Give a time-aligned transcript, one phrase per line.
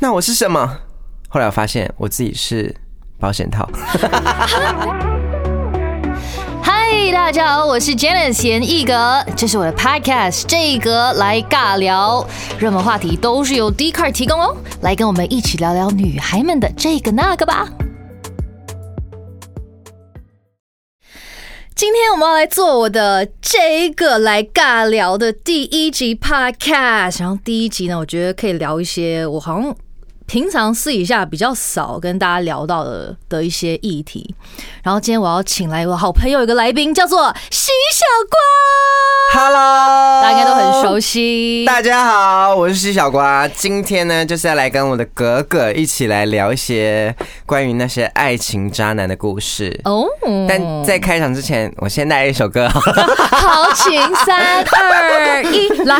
[0.00, 0.78] 那我是什么？
[1.28, 2.72] 后来我发现我自己是
[3.18, 3.68] 保险套。
[6.62, 12.24] 嗨，大家好，我是 Janice 严艺格，这是我的 Podcast，这一格来尬聊，
[12.60, 17.68] 热门话题都是由 D Card 提供哦，来跟我们一起聊聊女孩们的这个那个吧。
[21.74, 29.74] 今天我们要来做我的这一个来尬聊的第一集 Podcast，然后第一集呢，我觉得可以聊一些我好像。
[30.28, 34.34] 平常私底下比较少跟大家聊到的的一些议题，
[34.82, 39.40] 然后今天我要请来我好朋友一个来宾，叫做西小瓜。
[39.40, 41.64] Hello，大家应该都很熟悉。
[41.64, 43.48] 大家好，我是西小瓜。
[43.48, 47.14] 今天呢，就是要来跟我的哥哥一起来聊一些
[47.46, 50.04] 关于那些爱情渣男的故事哦。
[50.46, 52.68] 但在开场之前，我先带一首歌。
[52.68, 55.98] 好，请三二一，来。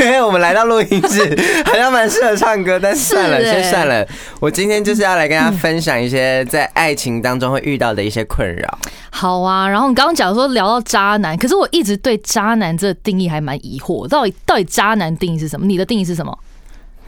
[0.00, 3.43] 因 为我们来到录音室，好像蛮适合唱歌，但是算了。
[3.44, 4.06] 先算了，
[4.40, 8.78] 我今天就是要来跟大家分享一些在爱情当中会遇到的一些困扰。
[9.10, 15.66] 好啊，然后你刚刚讲说聊到渣男，可是我一直对渣男这个定义还蛮疑惑，到底到底渣男定义是什么？
[15.66, 16.38] 你的定义是什么？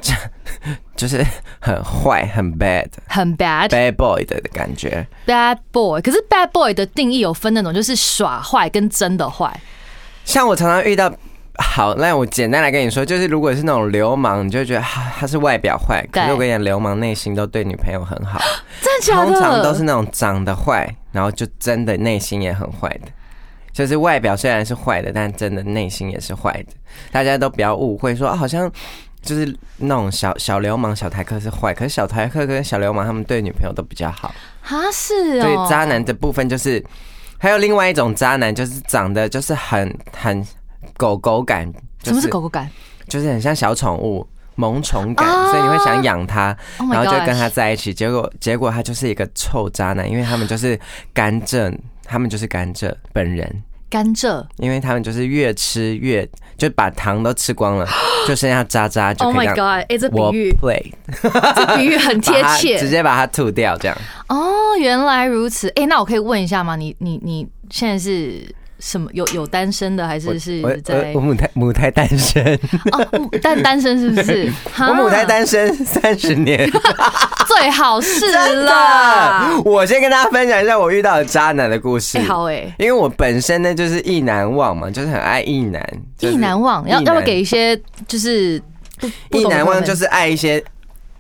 [0.95, 1.25] 就是
[1.59, 5.07] 很坏、很 bad、很 bad bad boy 的感觉。
[5.27, 9.61] bad boy，可是 bad boy 的定义有分那种就是耍坏跟真的坏。
[10.25, 11.13] 像我常常遇到。
[11.59, 18.39] 好，那我简单来跟你说，就是如果是那种流氓，你就觉得他他是外表坏，可是我跟你讲，流氓内心都对女朋友很好，
[18.83, 19.33] 真的假的？
[19.33, 23.09] 通常都是那种长得坏，然后就真的内心也很坏的，
[23.73, 26.73] 就是外表虽然是坏的，但真的内心也是坏的。
[27.11, 28.71] 大家都不要误会，说好像
[29.23, 35.43] 就是那种小小流氓、小台客是坏，可是小台客跟小流氓他们对女朋友都比较好啊，是哦。
[35.43, 36.85] 所以渣男的部分就是，
[37.39, 40.47] 还有另外一种渣男，就是长得就是很很。
[40.97, 41.71] 狗狗感，
[42.03, 42.71] 什么是狗狗感？
[43.09, 46.57] 就是很像小宠物，萌宠感，所以你会想养它，
[46.91, 47.95] 然后就跟它在一起。
[47.95, 50.79] 结果，结果他就是一个臭渣男，因为他们就是
[51.15, 51.73] 甘蔗，
[52.05, 53.63] 他们就是甘蔗本人。
[53.89, 56.29] 甘蔗，因为他们就是越吃越
[56.59, 57.87] 就把糖都吃光了，
[58.27, 59.87] 就剩下渣渣就可以 Oh my god！
[59.89, 63.97] 哎，这比喻，play，这比喻很贴 切，直接把它吐掉这样。
[64.29, 65.69] 哦，原来如此。
[65.77, 66.75] 哎，那我可以问一下吗？
[66.75, 68.53] 你你你现在是？
[68.79, 72.45] 什么有有单身的还是是在我母胎母胎单身
[72.93, 74.53] 哦，但单身是不是？
[74.89, 76.71] 我母胎单身三十年，
[77.49, 78.31] 最好是
[78.65, 79.61] 了。
[79.65, 82.19] 我先跟大家分享一下我遇到的渣男的故事。
[82.21, 85.83] 好哎，因为我本身呢就是意难忘嘛，就是很爱意难。
[86.21, 87.75] 意难忘要要不要给一些
[88.07, 88.61] 就是
[89.31, 90.63] 意难忘就是爱一些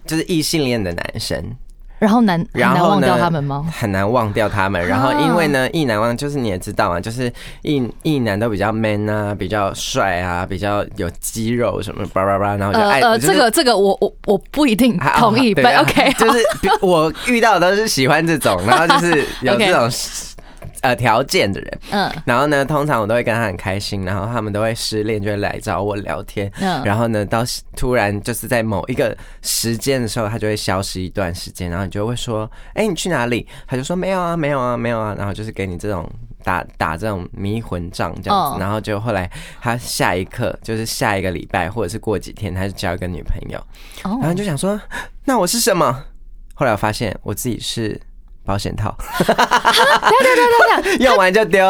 [0.07, 1.43] 就是异性恋的男生。
[1.99, 3.65] 然后难然后忘掉他们吗？
[3.73, 4.87] 很难忘掉他们。
[4.87, 13.01] 然后因为呢，意难忘就是你也知道嘛，就是意意男都比较 man 啊，比较帅啊，比较有肌肉什么叭叭叭，然后就爱。
[13.01, 15.55] 呃，这个这个我我我不一定同意。
[15.55, 16.39] 对，OK，就是
[16.83, 19.91] 我遇到的都是喜欢这种，然后就是有 这种。
[20.87, 27.43] 呃，条件的人，嗯，然后呢，通常我都会跟他很开心，然后他们都会失恋，就会来找我聊天，嗯，然后呢，到
[27.75, 33.45] 突然就是在某一个时间的时候，他就会消失一段时间，然后你就会说，哎，你去哪里？
[33.67, 36.09] 他就说没有啊，没有啊，没有啊，然后就是给你这种
[36.45, 39.29] 打打这种迷魂仗这样子，然后就后来
[39.61, 43.61] 他下一刻就是下一个礼拜或者是过几天，他就交一个女朋友，
[44.05, 44.81] 然后就想说，
[45.25, 46.05] 那我是什么？
[46.55, 48.01] 后来我发现我自己是。
[48.47, 51.61] 保险套，对对对对对， 用完就丢。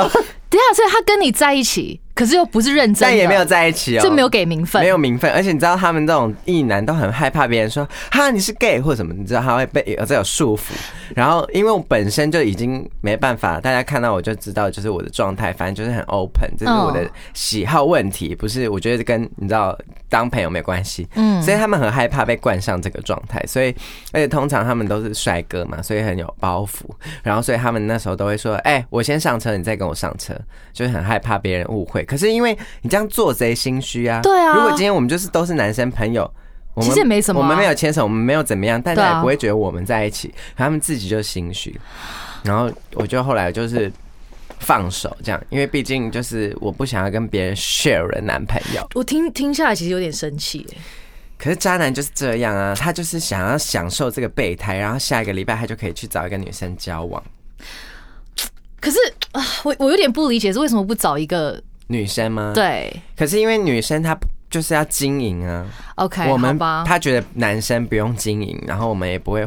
[0.50, 2.00] 对啊，所以他跟你在一起。
[2.16, 5.30] 可是又不是认真，但也没有在一起哦，就没有给名分，没有名分。
[5.32, 10.72] 而且你知道，他们这种异男都很害怕别人说哈你是 gay 或什么，你知道他会被有这种束缚。
[11.14, 19.78] 然后因为我本身就已经没办法，大家看到我就知道，就是我的状态，反正就是很 open，这是我的喜好问题，不是我觉得跟你知道
[20.08, 21.06] 当朋友没关系。
[21.16, 23.74] 嗯，所以他们很害怕被冠上这个状态，所以
[24.12, 26.88] 而且通常他们都是帅哥嘛，所以很有包袱。
[27.22, 30.34] 然后所以他们那时候都会说，哎，我先上车，你再跟我上车，
[30.72, 32.05] 就是很害怕别人误会。
[32.06, 34.20] 可是因为你这样做贼心虚啊！
[34.22, 36.30] 对啊，如果今天我们就是都是男生朋友，
[36.80, 41.78] 其实也没什么，我们没有牵手，我们没有怎么样，大家也不会觉得我们在一起，他们自己就心虚。
[42.42, 43.90] 然后我就后来就是
[44.60, 48.86] 放手这样，因为毕竟就是我不想要跟别人 share 的男朋友。
[48.94, 50.66] 我听听下来其实有点生气
[51.38, 57.22] 可是渣男就是这样啊，他就是想要享受这个备胎，然后下一个礼拜他就可以去找一个女生交往。
[58.80, 58.98] 可是
[59.32, 62.52] 啊，我我有点不理解是为什么不找一个女生吗？
[62.54, 64.16] 对，可是因为女生她
[64.50, 65.64] 就是要经营啊。
[65.96, 69.46] OK，我们她觉得男生不用经营，然后我们也不会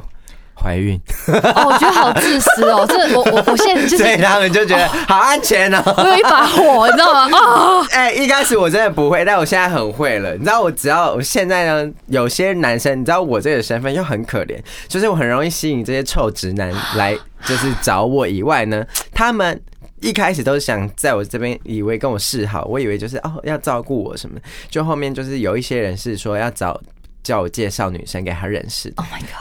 [0.61, 5.81] 怀孕，哦，我觉得好自私哦，这我我我现在就是，所以他们就觉得好安全哦。
[5.97, 7.37] 我有一把火，你知道吗？
[7.37, 10.33] 哦， 哎，一开始我真的不会，但我现在很会了。
[10.33, 14.57] 你知道，我只要我现在呢，有些男生，你知道我这个身份又很可怜，
[14.89, 19.61] 就是我很容易吸引这些臭直男来，就是找我以外呢，他们
[20.01, 26.79] 一开始都是想在我这边以为跟我示好，我以为就是哦要照顾我什么，就后面就是有一些人是说要找。
[27.21, 28.91] 叫我介绍女生给他认识，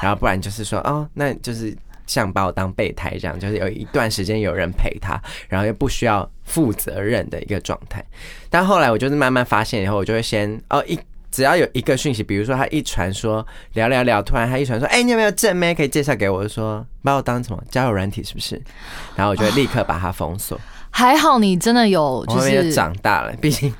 [0.02, 1.74] 然后不然就是说哦，那就是
[2.08, 5.18] 像把我当备胎这样，就是有一段时间有人陪他，
[5.48, 8.04] 然后又不需要负责任的一个状态。
[8.50, 10.98] 但后来我就是慢慢发现以后，我就会先哦一
[11.30, 16.46] 只要有一个讯息，比如说他一传说聊聊聊，突然他一传说，哎，你有没有正妹可以介绍给我？
[16.48, 18.60] 说把我当什么交友软体是不是？
[19.14, 20.58] 然后我就立刻把它封锁。
[20.90, 23.72] 还好你真的有，就是长大了，毕竟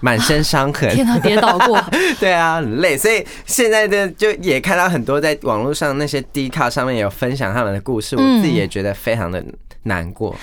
[0.00, 1.80] 满身伤痕， 天哪，跌倒过，
[2.18, 9.42] 对啊，很累，所以现在的就也看到很多在网络上那些 D 卡上面有分享他们的故事，我自己也觉得非常的
[9.84, 10.34] 难过。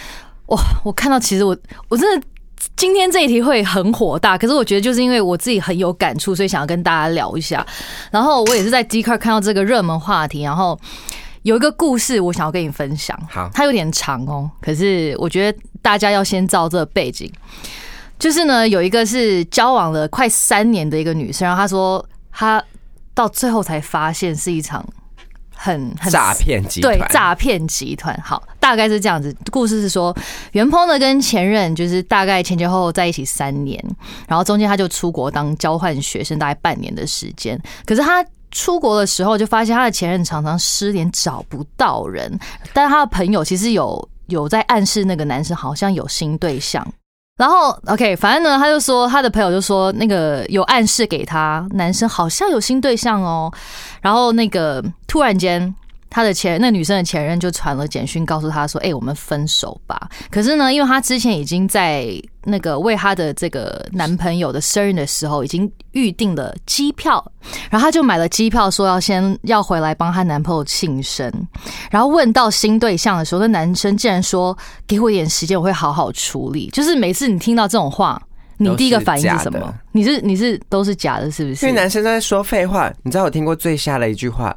[0.47, 1.55] 哇，我看到其实我
[1.89, 2.27] 我真的
[2.75, 7.65] 今天这一题会很火大，可是我觉得就是因为我自己很有感触，所以想要跟大家聊一下。
[8.11, 10.79] 然后我也是在 d c a r 看到这个热门话题，然后。
[11.43, 13.19] 有一个故事，我想要跟你分享。
[13.29, 17.29] 好，它有点长哦，可是我觉得大家要先照这个背景。
[18.17, 22.63] 就是呢，有一个是交往了快三年的一个女生，然后她说她
[23.13, 24.85] 到最后才发现是一场
[25.63, 28.19] 很很诈骗集团，对诈骗集团。
[28.21, 29.33] 好，大概是这样子。
[29.49, 30.15] 故事是说，
[30.51, 33.81] 袁鹏呢跟前任就是大概前前后后在一起三年，
[34.27, 37.57] 然后中间他就出国当交换学生，大概半年的时间。
[37.85, 38.25] 可是他。
[38.55, 42.31] 出国的时候就发现他的前任常常失联找不到人，
[42.71, 46.87] 但是他的朋友其实有有在暗示那个男生好像有新对象，
[47.37, 53.51] 然后 OK，反正呢他就说他的朋友就说那个有暗示给他男生好像有新对象哦，
[54.01, 55.73] 然后那个突然间。
[56.13, 62.07] 他的前那女生的前任就传了简讯告诉他说：“哎，我们分手吧。”可是呢，因为他之前已经在
[62.43, 67.23] 那个为他的这个男朋友的生日的时候已经预定了机票，
[67.71, 71.31] 然后他就买了机票，说要先要回来帮她男朋友庆生。
[71.89, 74.55] 然后问到新对象的时候，那男生竟然说
[74.85, 78.21] ：“给我一点时间，我会好好处理。”就是每次你听到这种话，
[78.57, 79.73] 你第一个反应是什么？
[79.91, 81.65] 你是你是都是假的，是不是？
[81.65, 82.93] 因为男生都在说废话。
[83.01, 84.55] 你知道我听过最瞎的一句话。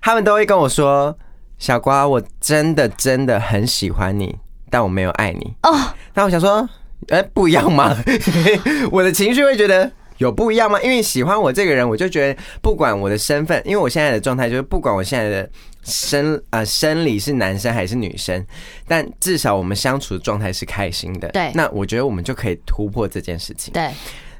[0.00, 1.16] 他们都会跟我说
[1.58, 4.36] ：“小瓜，我真的真的很喜欢你，
[4.70, 6.68] 但我没有爱你。”哦，那我想说，
[7.08, 7.96] 哎，不一样吗？
[8.92, 10.80] 我的情绪会觉得有不一样吗？
[10.82, 15.50] 因为喜欢我这个人，我就觉得不管我的身份，因为我现在的状态就是不管我现在的
[15.82, 18.44] 生呃生理是男生还是女生，
[18.86, 21.28] 但至少我们相处的状态是开心的。
[21.28, 23.72] 对，那我觉得我们就可以突破这件事情。
[23.72, 23.90] 对。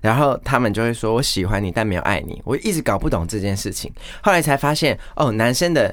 [0.07, 3.93] 然后他们就会说：“我喜欢你，但没有爱你。”我一直搞不懂这件事情，
[4.23, 5.93] 后来才发现，哦，男生的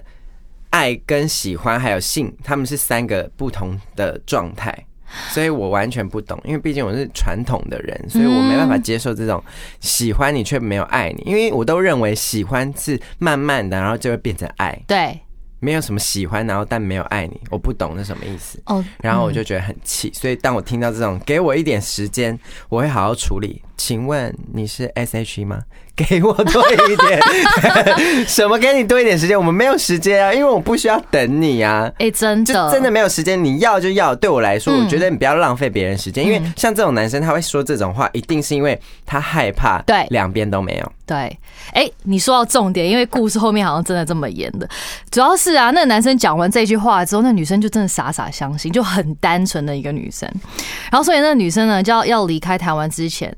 [0.70, 4.72] 爱跟喜欢还有性，他们是三个不同的状态，
[5.32, 6.40] 所以我完全不懂。
[6.46, 9.44] 因为毕竟我是传统的人，所以我没办法接受这种
[9.80, 14.80] 喜欢你却没有爱你，因为我都认为喜欢是慢慢的，然后就会变成爱。
[14.86, 15.20] 对。
[15.60, 18.62] 没有什么喜欢，然后但没有爱你，我不懂那什么意思。
[18.66, 22.38] 哦，然后我就觉得很气，所以当我听到这种，给我一点时间，
[22.68, 23.62] 我会好好处理。
[23.78, 25.62] 请问你是 S H E 吗？
[25.96, 27.20] 给我多一点，
[28.26, 29.38] 什么给你多一点时间？
[29.38, 31.88] 我们没有时间啊，因为我不需要等你啊。
[32.00, 33.42] 哎，真的，真的没有时间。
[33.44, 40.92] 你要就要，对我来说，我觉得你不要浪费别人时间，因为像这种男生，他会说这种话，一定是因为他害怕，对，两边都没有。
[41.06, 41.38] 对，
[41.74, 44.68] 哎，你说到重点，因为故事后面好像真的这么演的，
[45.12, 50.28] 主要是啊，那个男生讲完这句话之后，那女生就真的傻傻相信，就很单纯的一个女生。
[50.90, 53.32] 然后，所以那个女生呢，就要要离开台湾之前。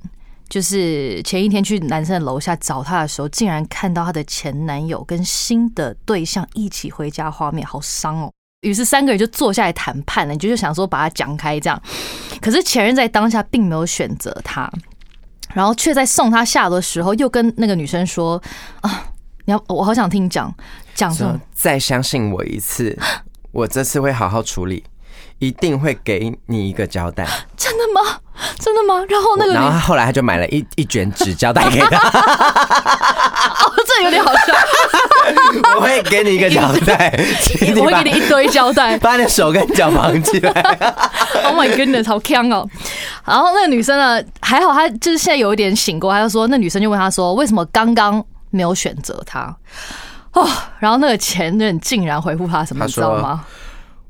[0.50, 8.32] 就是前一天去男生的楼下找他的时候，竟然看到他的前男友跟新的对象一起回家，画面好伤哦。
[8.62, 11.82] 于是三个人就坐下来谈判了，你就就想说把他讲开这样。
[12.42, 14.72] 可是前任在当下并没有选择他，
[15.54, 18.42] 然后却在送他下楼的时候，又跟那个女生说
[18.82, 19.08] ：“啊，
[19.46, 20.54] 你要我好想听你讲
[20.94, 22.98] 讲说，再相信我一次，
[23.52, 24.84] 我这次会好好处理。”
[25.40, 28.22] 一定会给你一个交代，真的吗？
[28.60, 29.04] 真的吗？
[29.10, 31.98] 然后那个，然后后来他就买了一一卷纸胶带给他。
[33.65, 34.54] 哦， 这有点好笑。
[35.75, 37.12] 我会给你一个胶带，
[37.77, 40.51] 我会给你一堆胶带，把你的手跟脚绑起来。
[41.46, 42.68] Oh my goodness，好强哦！
[43.25, 49.56] 然后那个女生呢，还好，她就是现在有一点醒过，她就说，那女生就问他说，为什么刚刚没有选择他？
[50.34, 50.48] 哦，
[50.80, 53.46] 然后那个前任竟然回复他什么，你知道吗？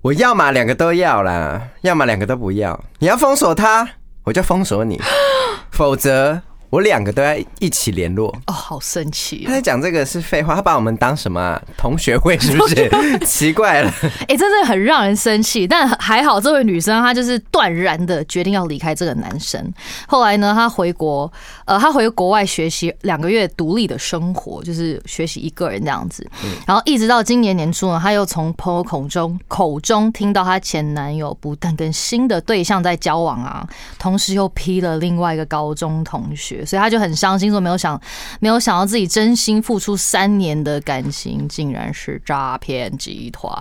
[0.02, 2.80] 我要嘛两个都要啦，要么两个都不要。
[3.00, 3.88] 你要封锁他，
[4.26, 4.98] 我就封锁你；
[5.72, 6.42] 否则，
[6.76, 8.28] 我两个都要一起联络。
[8.48, 9.46] 哦，好生气！
[9.46, 12.90] 他在讲这个是废话，他把我们当什么同学会是不是？
[13.26, 13.90] 奇怪了，
[14.28, 15.66] 哎，真的很让人生气。
[15.66, 19.74] 但还好，这位女生她就是断然的决定要离开这个男生。
[20.06, 21.32] 后来呢，她回国，
[21.64, 26.30] 呃，她回国外学习两个月独立的生活，就是学习一个人这样子。
[26.68, 33.66] 然后一直到今年年初呢，她又从朋友口中口中听到她前男友不但跟新的对象在交往啊，
[33.98, 38.00] 同时又劈了另外一个高中同学，所以他就很伤心，说没有想
[38.40, 43.54] 没有想到自己真心付出三年的感情，竟然是诈骗集团。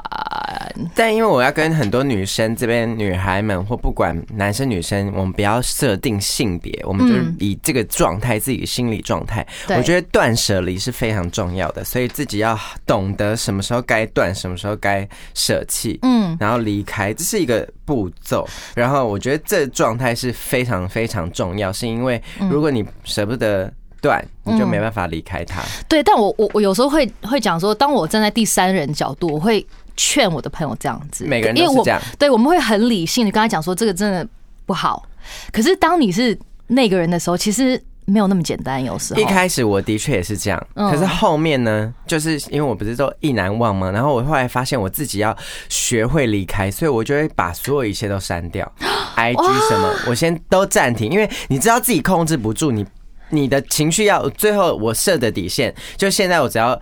[0.95, 9.47] 但因为我要跟很多女生这边女孩们，或不管男生女生，我们不要设定性别，我们就是以这个状态，自己的心理状态。
[9.69, 18.47] 我觉得断舍离是非常重要的，所以自己要懂得什么时候该断，什么时候该舍弃，嗯，然后离开，这是一个步骤。
[18.75, 25.63] 然后我觉得这状态是非常非常重要，是因为如果你舍不得断，你就没办法离开他。
[25.89, 29.67] 对，但我我我有时候会会讲说，当我站在第三人角度，我会。
[29.97, 32.03] 劝我的朋友这样子，每个人都是这样。
[32.19, 34.27] 对，我们会很理性的跟他讲说，这个真的
[34.67, 35.09] 不好。
[35.53, 36.37] 可是当你是
[36.67, 38.83] 那个人的时候，其实没有那么简单。
[38.83, 43.91] 有时候一开始我的确也是这样，可是后面呢，就是因为我不是都意难忘吗？
[43.91, 45.37] 然后我后来发现我自己要
[45.69, 48.71] 学会离开，所以我就会把所有一切都删掉，
[49.17, 52.85] IG 什么我先都暂停，因为你知道自己控制不住你
[53.31, 56.81] 你的情绪，要最后我设的底线，就现在我只要。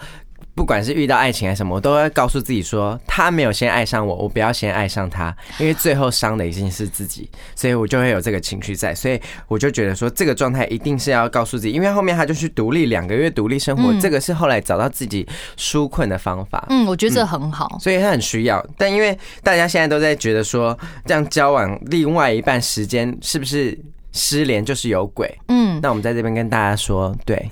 [0.55, 9.19] 不管是遇到爱情还是什么，我都会告诉自己说，他没有先爱上我，我不要先爱上他，因为最后伤的一定是自己，所以我就会有这个情绪在，所以
[9.49, 16.67] 我就觉得说，这个状态一定是要告诉自己，因为后面他就去独立两个月独立生活，这个是后来找到自己纾困的方法。
[16.69, 18.65] 嗯，我觉得这很好，所以他很需要。
[18.77, 23.79] 但因为大家现在都在觉得说，这样交往另外一半时间是不是
[24.13, 25.35] 失联就是有鬼？
[25.49, 27.51] 嗯，那我们在这边跟大家说，对。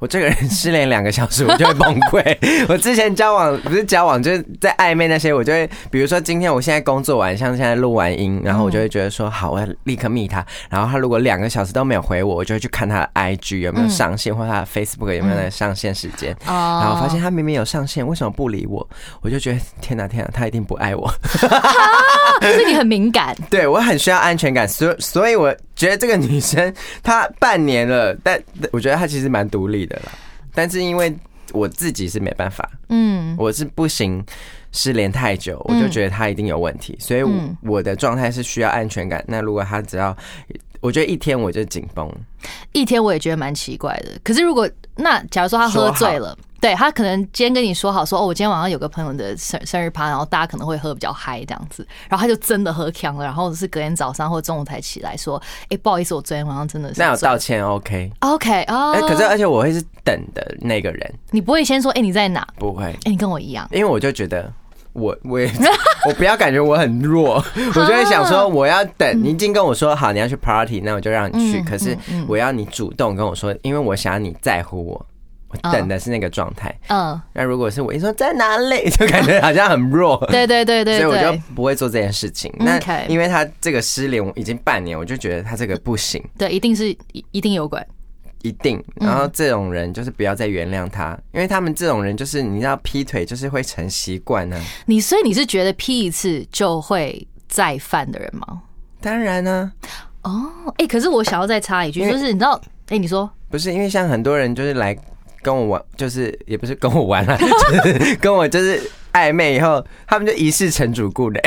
[0.00, 2.36] 我这个人失联两个小时，我就会崩溃。
[2.68, 10.44] 我之前交往不是交往，就是在暧昧那些，我就会，比如说今天我现在工作完，像现在录完音，然后我就会觉得说，好，我要立刻密他。
[10.70, 16.34] 然后他如果两个小时都没有回我，我就会去看他的 IG 有没有上线，或他的 Facebook 有没有在上线时间。
[16.46, 18.88] 然后发现他明明有上线，为什么不理我？
[19.20, 21.12] 我就觉得天哪天哪，他一定不爱我。
[22.58, 28.40] 是你很敏感， 对我很需要安全感，所所以我觉得这个女生她半年了，但
[28.72, 30.12] 我觉得她其实蛮独立的了。
[30.54, 31.14] 但是因为
[31.52, 34.24] 我自己是没办法，嗯，我是不行
[34.72, 37.22] 失联太久，我就觉得她一定有问题，所以
[37.62, 39.22] 我的状态是需要安全感。
[39.28, 40.16] 那如果她只要，
[40.80, 42.10] 我觉得一天我就紧绷，
[42.72, 44.18] 一天我也觉得蛮奇怪的。
[44.24, 46.36] 可是如果那假如说她喝醉了。
[46.60, 55.40] 对他可能今天跟你说好说哦，我今天晚上有个朋友的生生日趴，然后大家可能会喝比较嗨这样子，然后他就真的喝强了，然后是隔天早上或中午才起来说，
[55.70, 58.12] 哎，不好意思，我昨天晚上真的是那有道歉，OK。
[58.20, 62.46] OK 哦，哎，可是而且我会是等的那个人，你不会先说，哎，你在哪？
[62.58, 64.52] 不会，哎，你跟我一样，因为我就觉得
[64.92, 65.50] 我我也
[66.06, 71.96] 我不要感觉我很弱，我就会想说我要等你已经跟我说好你要去 party，那我就让你去，可是
[72.28, 75.06] 我要你主动跟我说，因为我想要你在乎我。
[75.72, 82.52] 等的是那个状态，嗯，那如果是我一说在哪里， 就感觉好像很弱，对对对对，所以我就不会做这件事情。
[82.58, 82.78] 那
[83.08, 86.96] 因为他这个失联已经半年，我就觉得他这个不行，对，一定是
[87.32, 87.84] 一定有鬼，
[88.42, 88.82] 一定。
[88.96, 94.60] 然后这种人就是不要再原谅他，因为他们这种人就是你知道劈腿就是会成习惯呢。
[94.86, 98.62] 你所以你是觉得劈一次就会再犯的人吗？
[99.00, 99.72] 当然呢。
[100.22, 104.96] 哦，哎，可是我想要再插一句，就是你知道，哎，你说不是因为像很多人就是来。
[105.42, 108.80] 跟我玩就是也不是跟我玩了， 就是跟我就是
[109.12, 111.40] 暧昧以后，他们就一世成主顾嘞。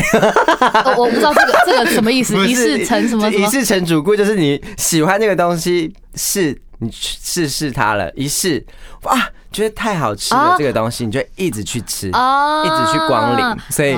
[0.98, 3.30] 我不知道这个 这个什么意思，一世成什么？
[3.30, 8.66] 一世成主顾就是你喜欢这个东西，试你试试它了，一试
[9.04, 13.62] 哇，觉得太好吃了这个东西，你就一直去吃，一直去光临。
[13.70, 13.94] 所以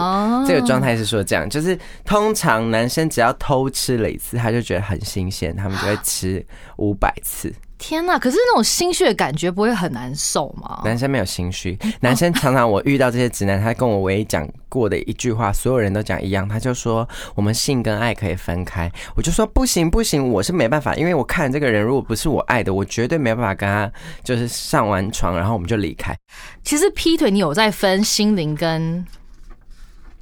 [0.47, 6.45] 这个状态是说这样，就是通常男生只要偷吃了一次，他就觉得很新鲜，他们就会吃
[6.77, 7.51] 五百次。
[7.77, 8.17] 天呐！
[8.17, 10.81] 可是那种心虚的感觉不会很难受吗？
[10.85, 18.89] 男生没有心虚，男生常常我遇到这些直男，他跟我唯一讲过的一句话，所有人都讲一样，他就说我们性跟爱可以分开。
[19.15, 23.91] 我就说不行不行，我是没办法，因为我看这个人如果不是我爱的，我绝对没办法跟他
[24.23, 26.15] 就是上完床，然后我们就离开。
[26.63, 29.05] 其实劈腿，你有在分心灵跟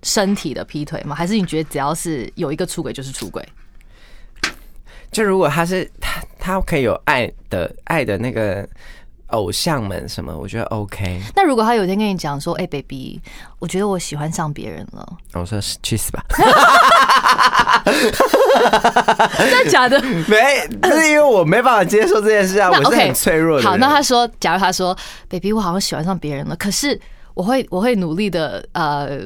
[0.02, 1.16] 身体的劈腿吗？
[1.16, 3.48] 还是你觉得只要是有一个出轨就是出轨？
[5.14, 8.68] 就如果他是他，他可以有爱的爱的那个
[9.28, 11.22] 偶像们什么，我觉得 OK。
[11.36, 13.22] 那如果他有一天跟你讲说：“哎，baby，
[13.60, 16.24] 我觉得我喜欢上别人了。”我说：“去死吧！”
[19.38, 20.02] 真的假的？
[20.28, 23.64] 没，是因为我没办法接受这件事啊，我是很脆弱的。
[23.64, 24.98] 好，那他说：“假如他说
[25.30, 27.00] ，baby，我好像喜欢上别人了，可是。”
[27.34, 29.20] 我会我会努力的呃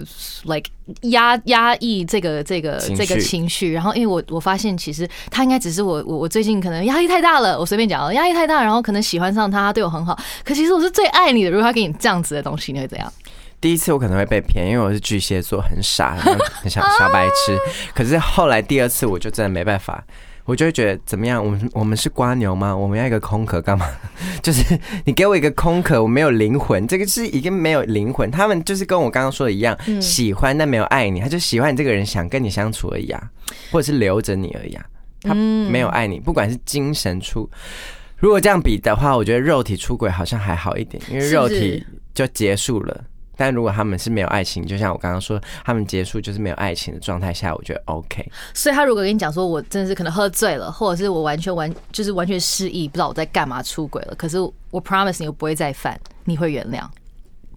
[0.43, 0.69] ，like
[1.01, 11.51] 压压抑这个这个这个情绪，然后因为我我发现其实他应该只是我我我最近可能压力太大了，我随便讲，压力太大，然后可能喜欢上他，他对我很好，可其实我是最爱你的。
[11.51, 13.11] 如果他给你这样子的东西，你会怎样？
[13.59, 17.57] 第一次我可能会被骗，因为我是巨蟹座，很傻，很小小白痴。
[17.93, 20.03] 可是后来第二次我就真的没办法。
[20.47, 21.43] 我就会觉得怎么样？
[21.45, 22.75] 我们我们是瓜牛吗？
[22.75, 23.85] 我们要一个空壳干嘛？
[24.41, 26.87] 就是你给我一个空壳，我没有灵魂。
[26.87, 28.31] 这个是一个没有灵魂。
[28.31, 33.21] 他们就是跟我刚刚说的一样，喜欢但没有爱你，他就喜欢你这个人，想跟你相处而已啊，
[33.71, 34.85] 或者是留着你而已啊。
[35.21, 37.49] 他没有爱你，不管是精神出。
[38.15, 43.03] 如果这样比的话，我觉得肉体出轨好像还好一点，因为肉体就结束了。
[43.37, 48.27] 但如果他们是没有爱情，就像我刚刚说，他们结束就是没有爱情的状态下，我觉得 OK。
[48.53, 54.39] 所以他如果跟你讲说，我真的是可能喝醉了，或者是我完全完就是完全失忆，不知道我在干嘛出轨了，可是
[54.71, 56.81] 我 promise 你我不会再犯，你会原谅？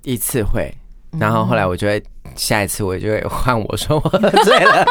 [0.03, 0.73] 一次会，
[1.19, 2.03] 然后后来我就会
[2.37, 4.85] 下一次我就会换我说我喝醉了，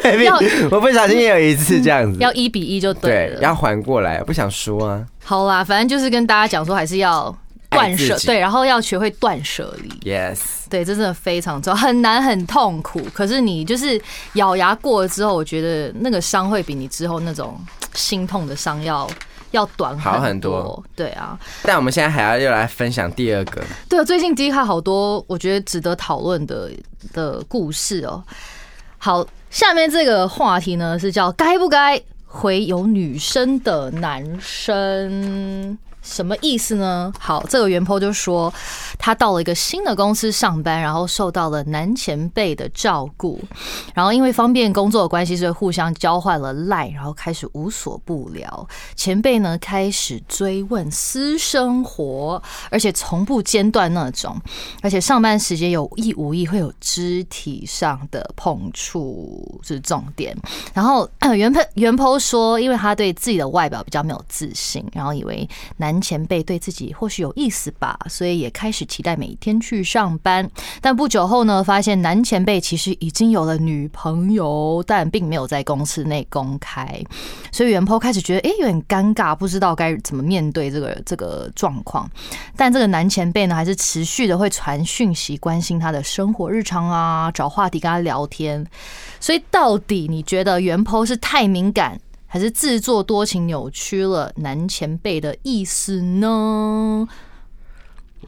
[0.70, 5.04] 我不小心也有一次这样子，要一比一就对了，要缓过来，不想输啊。
[5.24, 7.34] 好啦，反正就是跟大家讲说，还是要。
[7.78, 9.88] 断舍对，然后要学会断舍离。
[10.10, 13.00] Yes，对，这真的非常重要，很难很痛苦。
[13.12, 14.00] 可是你就是
[14.34, 17.58] 咬牙过了之后，我觉得那个伤会比你之后那种
[17.94, 19.08] 心痛的伤要
[19.52, 20.82] 要短好很多。
[20.94, 23.62] 对啊，但我们现在还要又来分享第二个。
[23.88, 26.70] 对，最近迪卡好多我觉得值得讨论的
[27.12, 28.22] 的故事哦。
[28.98, 35.78] 好，下面这个话题呢是叫该不该回有女生的男生。
[36.08, 37.12] 什么意思呢？
[37.18, 38.52] 好，这个袁坡就说，
[38.98, 43.38] 他到了一个新的公司上班，然后受到了男前辈的照顾，
[43.94, 48.68] 然后因为方便工作的关系，所以互相交换了赖，然后开始无所不聊。
[48.96, 54.34] 前辈呢开始追问私生活，而且从不间断那种，
[54.82, 60.36] 而且上班时间有意无意会有肢体上的碰触是重点。
[60.72, 70.48] 然后袁坡袁坡说，因为他对自己的外表比较没有自信，然后以为男前辈对自己或许有意思吧，所以也开始期待每天去上班。
[70.80, 77.02] 但不久后呢，发现男前辈其实已经有了女朋友，但并没有在公司内公开。
[77.52, 82.10] 所以袁坡开始觉得，哎，有点尴尬，不知道该怎么面对这个这个状况。
[82.56, 88.66] 但这个男前辈呢，还是持续的会传讯息，关心他的生活日常啊，找话题跟他聊天。
[89.20, 91.98] 所以到底你觉得袁坡是太敏感？
[92.28, 97.08] 还是自作多情扭曲了男前辈的意思呢？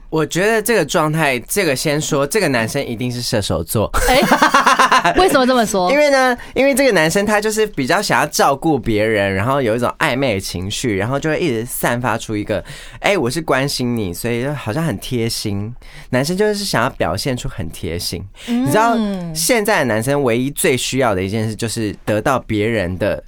[0.09, 3.89] 我觉得这个状态，这个先说，这个男生一定是射手座。
[4.09, 5.89] 哎，为什么这么说？
[5.93, 12.61] 因为呢，因为这个男生他就是比较想要照顾别人，然后有一种暧昧的情绪，然后就会一直散发出一个，
[12.99, 15.73] 哎，我是关心你，所以就好像很贴心。
[16.09, 18.21] 男生就是想要表现出很贴心。
[18.47, 18.97] 你知道，
[19.33, 23.23] 现在的男生唯一最需要的一件事，就是得到别人的。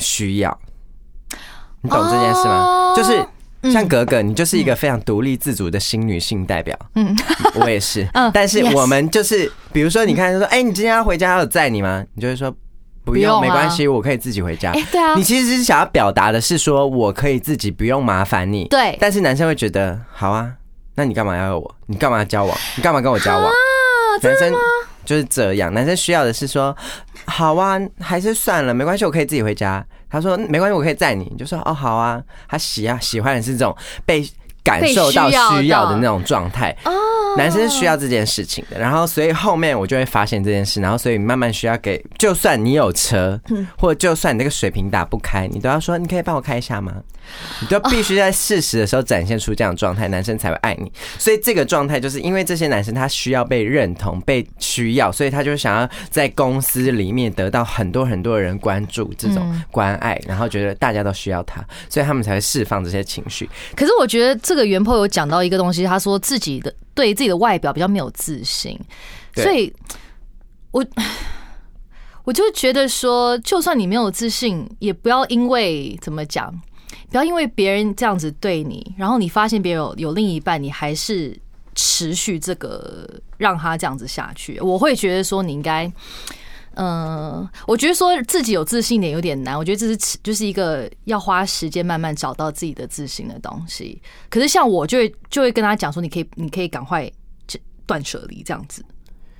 [0.00, 0.58] 需要，
[1.82, 2.92] 你懂这件事吗？
[2.96, 3.24] 就是
[3.70, 6.74] 像格格，你就是一个非常独立自主的新女性代表。
[6.94, 7.14] 嗯，
[7.60, 8.08] 我也是。
[8.14, 12.02] 嗯，但是我们就是，比如说，你看，说，哎，你今天要回家，要载你吗？
[12.14, 12.50] 你就会说
[13.04, 14.72] 不用，没关系，我可以自己回家。
[14.72, 15.14] 哎，对啊。
[15.14, 18.66] 你其实是想要表达的是说，我可以自己不用麻烦你。
[18.68, 18.96] 对。
[18.98, 20.50] 但是男生会觉得，好啊，
[20.94, 21.74] 那你干嘛要我？
[21.86, 22.58] 你干嘛交往？
[22.76, 23.44] 你干嘛跟我交往？
[23.44, 23.52] 啊，
[24.22, 24.54] 男生
[25.04, 25.70] 就是这样。
[25.74, 26.74] 男生需要的是说。
[27.26, 29.84] 好啊，还是算了，没关系，我可以自己回家。
[30.08, 31.28] 他说没关系，我可以载你。
[31.30, 32.22] 你就说哦，好啊。
[32.48, 34.28] 他喜啊，喜欢的是这种被
[34.62, 36.76] 感受到需要的那种状态。
[37.36, 43.40] 男生是需要这件事情的，然后所以后面我就会发现这件事，然后所以慢慢需要给，就算你有车，
[43.78, 46.92] 或者就算你那个水平打不开，你都要说你可以帮我开一下吗？
[47.60, 50.90] 你都必须在适时的时候展现出这样的状态，男生才会爱你。
[51.16, 63.48] 所以这个状态就是因为这些男生他需要被认同、被需要，所以他就想要在公司里面得到很多很多人关注、这种关爱，然后觉得大家都需要他，所以他们才会释放这些情绪。
[63.76, 66.74] 可是我觉得这个袁坡有讲到一个东西，他说自己的。
[66.92, 68.78] 对自己的外表比较没有自信，
[69.34, 69.72] 所以
[70.70, 70.84] 我
[72.24, 76.52] 我就觉得说，就算你没有自信，也不要因为怎么讲，
[77.08, 81.34] 不要因为别人这样子对你，然后你发现别人有有另一半，你还是
[81.74, 83.08] 持续这个
[83.38, 84.60] 让他这样子下去。
[84.60, 85.90] 我会觉得说，你应该。
[86.82, 89.54] 嗯，我觉得说自己有自信点有点难。
[89.58, 94.00] 我觉得这是就是一个要花时间慢慢找到自己的自信的东西。
[94.30, 97.10] 可是像我就会就会跟他讲说，你可以你可以赶快
[97.84, 98.82] 断舍离这样子。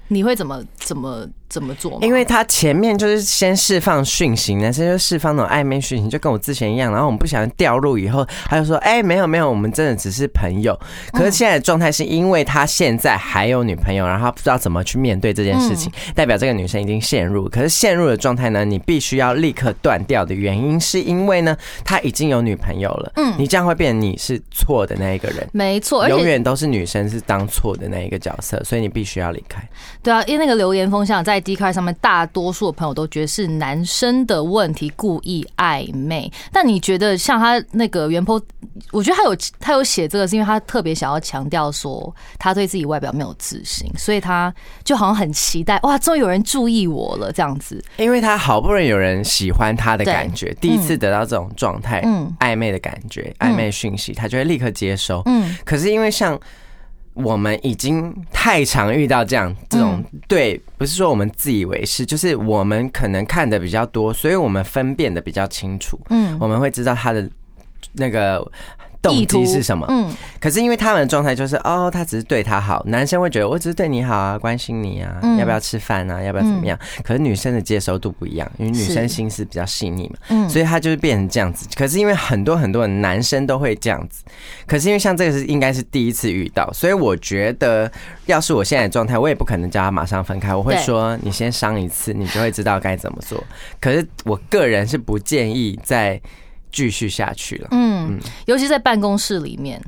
[0.09, 1.27] 你会怎么怎么？
[1.51, 1.99] 怎么做？
[2.01, 6.93] 因为他前面就是先释放讯息，男生就释放那种暧昧讯息，就跟我之前一样。
[6.93, 10.79] 然后我们不小心掉入以后，他就说：“哎，没有没有，我们真的只是朋友。”
[11.13, 17.49] 可是现在的状态是因为他现在还有女朋友，然后他不知道怎么去面对这件事情，代表这个女生已经陷入。
[17.49, 23.13] 可是陷入的状态呢，你必须要立刻断掉的原因，是因为呢，他已经有女朋友了。
[23.17, 25.45] 嗯，你这样会变成你是错的那一个人。
[25.53, 29.61] 没错，永远都是女生是当错的那一个角色，所以你必须要离开。
[30.01, 31.40] 对啊，因为那个流言风向在。
[31.41, 36.31] D 卡上面，大多数的朋友都觉得是男生的问题，故意暧昧。
[36.53, 38.41] 但你觉得像他那个原 po，
[38.93, 44.53] 我觉得他有他有写这个，是因为他特别想要强调说他对自己外表没有自信，所以他
[44.85, 47.83] 就好像很期待哇，终于有人注意我了这样子。
[47.97, 55.23] 因为他好不容易有人喜欢他的感觉，第一次得到这种状态，嗯，暧昧的感觉，暧昧讯息，他就会立刻接收。
[55.27, 56.39] 嗯，可是因为像。
[57.23, 65.99] 我们已经太常遇到这样这种对，不是说我们自以为是，就是我们可能看的比较多，所以我们分辨的比较清楚。
[66.11, 67.29] 嗯，我们会知道他的
[67.93, 68.51] 那个。
[69.03, 69.87] 动机是什么？
[69.89, 76.79] 嗯，可是因为他们的状态就是哦，他只是对他好，男生会觉得我只是对你好啊，关心你啊，要不要吃饭啊，要不要怎么样？
[77.03, 81.67] 可是女生的接收度不一样，因为女生心思比较细腻嘛，嗯，所以他就是变成这样子。
[81.75, 84.23] 可是因为很多很多的男生都会这样子，
[84.67, 87.91] 可是因为像这个是应该是第一次遇到，所以我觉得
[88.27, 93.43] 要是我现在的状态，我也不可能叫他马上分开，我会说你先伤一次，你就会知道该怎么做。
[93.81, 96.21] 可是我个人是不建议在。
[96.71, 99.83] 继续下去了，嗯，尤其在办公室里面，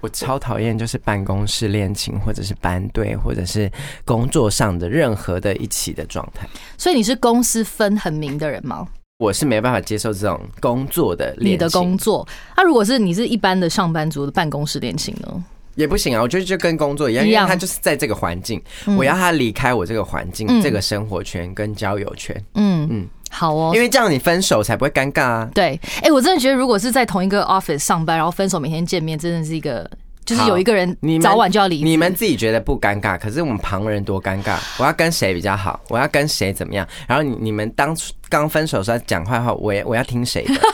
[0.00, 3.70] 我超讨厌就是办公室恋情，或者是班队，或者是
[4.04, 6.46] 工作上的任何的一起的状态。
[6.76, 8.86] 所以你是公司分很明的人吗？
[9.18, 12.26] 我是没办法接受这种工作的你的工作。
[12.54, 15.44] 那如果是你是一般的上班族的办公室恋情呢？
[15.74, 18.62] 也不行啊，我觉得就跟工作一样，因为他就是在这个环境，
[18.98, 22.34] 我要他离开我这个环境、这个生活圈跟交友圈。
[22.54, 23.08] 嗯嗯。
[23.30, 25.48] 好哦，因为这样你分手才不会尴尬啊。
[25.54, 29.88] 对，哎，我真的觉得如果是在同一个 office 上班，然后分手每天见面，真的是一个，
[30.24, 31.82] 就是有一个人你早晚就要离。
[31.82, 34.56] 你们自己觉得不尴尬，可是我们旁人多尴尬。
[34.78, 35.78] 我要跟谁比较好？
[35.88, 36.86] 我要跟谁怎么样？
[37.06, 40.54] 然后你你们当初刚分手时候讲坏话，我我要听谁的？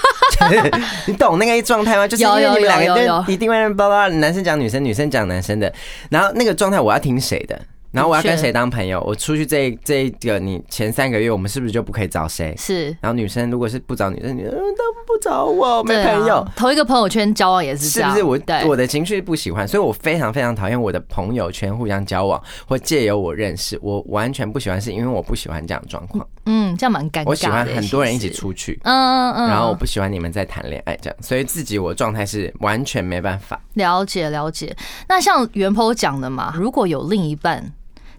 [1.06, 2.08] 你懂那个状态吗？
[2.08, 5.72] 就是因为你们两个一定会叭叭，男生讲女生，女生讲男生的，
[6.10, 7.60] 然后那个状态我要听谁的？
[7.92, 9.00] 然后我要跟谁当朋友？
[9.06, 12.54] 我出去这这一个，你前三个月我们是不是就不可以找谁？
[12.56, 12.86] 是。
[13.00, 16.46] 然后女生如果是不找女生，女生都不找我，没朋友。
[16.56, 18.42] 同一个朋友圈交往也是这样，是不是？
[18.62, 26.26] 我我的情绪不喜欢，所以我非常非常讨厌我的朋友圈互相交往或借由我认识，我完全不喜欢，是因为我不喜欢这样的状况。
[26.46, 27.28] 嗯，这样蛮尴尬。
[27.28, 33.60] 我喜欢很多人一起出去，嗯嗯嗯，然后我不喜欢你们在谈恋爱这样，所以自己我状态是完全没办法。
[33.74, 34.74] 了解了解。
[35.08, 37.70] 那像袁坡讲的嘛，如果有另一半。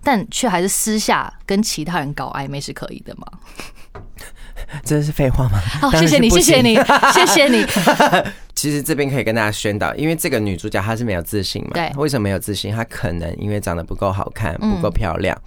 [0.03, 3.25] 但却还是私下跟其他人搞暧昧是可以的吗？
[4.83, 5.59] 这是废话吗？
[5.81, 6.75] 好，谢谢你，谢谢你，
[7.13, 7.65] 谢谢你。
[8.53, 11.71] 其实这边可以跟大家宣导，因为这个女主角她是没有自信嘛。
[11.73, 11.91] 对。
[11.95, 12.71] 为什么没有自信？
[12.71, 15.39] 她可能因为长得不够好看，不够漂亮。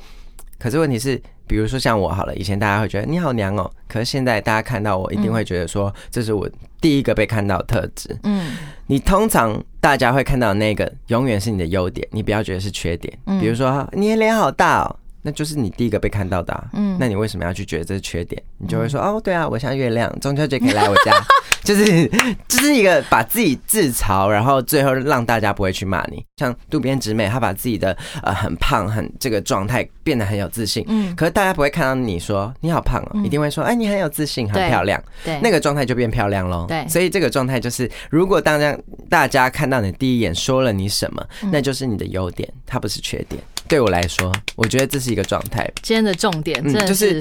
[0.59, 1.21] 可是问题是。
[1.46, 6.48] 比如说像我好了，以前大家会觉得你好娘哦，可是现在大家看到我一定会觉得说这是我
[6.80, 8.16] 第一个被看到的特质。
[8.24, 8.56] 嗯，
[8.87, 13.12] 你通常大家会看到那个永远是你的优点，你不要觉得是缺点。
[13.40, 14.96] 比如说你的脸好大哦。
[15.27, 18.41] 那就是你第一个被看到的，嗯，那你为什么要去觉得这是缺点？
[18.59, 21.12] 你就会说哦，对啊，我像月亮，中秋节可以来我家，
[21.65, 22.07] 就是
[22.47, 26.25] 就是一个把自己自嘲，然后最后让大家不会去骂你。
[26.37, 43.43] 像渡边直美，她把自己的呃很胖很这个状态变得很有自信，嗯，可是大家不会看到你说你好胖哦，一定会说哎你很有自信，很漂亮，对，那个状态就变漂亮喽，对，所以这个状态就是如果大家大家看到你第一眼说了你什么，那就是你的优点，它不是缺点。
[43.69, 45.68] 对我来说，我觉得这是一个状态。
[45.83, 47.20] 今天的重点，嗯，就是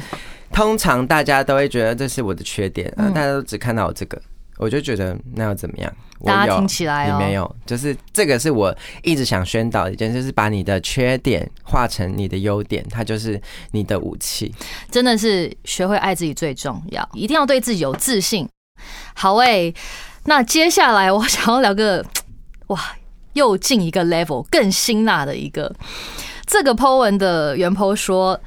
[0.52, 4.22] 通常大家都会觉得这是我的缺点，嗯，大家都只看到我这个，
[4.58, 5.92] 我就觉得那要怎么样？
[6.24, 13.40] 大家听起来，你没有，就是这个是我一直想宣导的一件，就是把你的缺点化成你的优点，它就是
[13.72, 14.54] 你的武器。
[14.90, 18.48] 真的是学会爱自己最重要，一定要对自己有自信。
[19.14, 19.74] 好诶，
[20.24, 22.04] 那接下来我想要聊个，
[22.68, 22.96] 哇，
[23.34, 25.76] 又进一个 level 更辛辣的一个。
[26.46, 28.40] 这个 po 文的原 po 说：“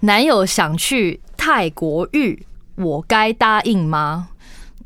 [0.00, 4.28] 男友想去泰国浴，我该答应吗？”